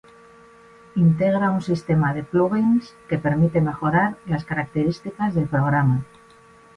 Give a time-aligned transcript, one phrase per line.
[1.01, 6.03] Integra un sistema de "plug-in's" que permite mejorar las características del programa.